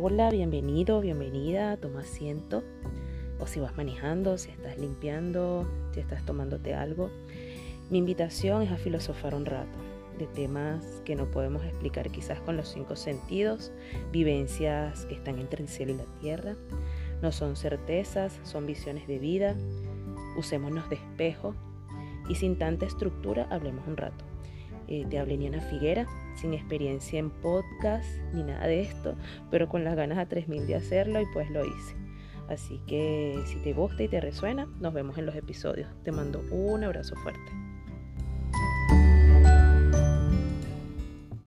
[0.00, 2.62] Hola, bienvenido, bienvenida, toma asiento.
[3.40, 7.10] O si vas manejando, si estás limpiando, si estás tomándote algo.
[7.90, 9.76] Mi invitación es a filosofar un rato
[10.16, 13.72] de temas que no podemos explicar quizás con los cinco sentidos,
[14.12, 16.54] vivencias que están entre el cielo y la tierra.
[17.20, 19.56] No son certezas, son visiones de vida.
[20.36, 21.56] Usémonos de espejo
[22.28, 24.24] y sin tanta estructura hablemos un rato.
[24.88, 29.16] Eh, te hablé Niana Figuera, sin experiencia en podcast ni nada de esto,
[29.50, 31.94] pero con las ganas a 3000 de hacerlo y pues lo hice.
[32.48, 35.90] Así que si te gusta y te resuena, nos vemos en los episodios.
[36.02, 37.67] Te mando un abrazo fuerte.